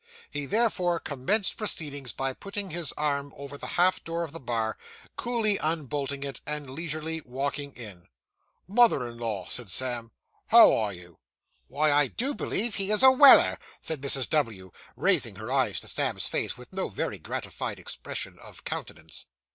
He 0.31 0.47
therefore 0.47 0.99
commenced 0.99 1.57
proceedings 1.57 2.11
by 2.11 2.33
putting 2.33 2.71
his 2.71 2.91
arm 2.93 3.31
over 3.37 3.55
the 3.55 3.67
half 3.77 4.03
door 4.03 4.23
of 4.23 4.31
the 4.31 4.39
bar, 4.39 4.75
coolly 5.15 5.57
unbolting 5.59 6.23
it, 6.23 6.41
and 6.43 6.71
leisurely 6.71 7.21
walking 7.23 7.71
in. 7.73 8.07
'Mother 8.67 9.07
in 9.07 9.19
law,' 9.19 9.45
said 9.47 9.69
Sam, 9.69 10.09
'how 10.47 10.73
are 10.73 10.91
you?' 10.91 11.19
'Why, 11.67 11.91
I 11.91 12.07
do 12.07 12.33
believe 12.33 12.77
he 12.77 12.89
is 12.89 13.03
a 13.03 13.11
Weller!' 13.11 13.59
said 13.79 14.01
Mrs. 14.01 14.27
W., 14.31 14.71
raising 14.95 15.35
her 15.35 15.51
eyes 15.51 15.79
to 15.81 15.87
Sam's 15.87 16.27
face, 16.27 16.57
with 16.57 16.73
no 16.73 16.89
very 16.89 17.19
gratified 17.19 17.77
expression 17.77 18.39
of 18.39 18.63
countenance. 18.63 19.27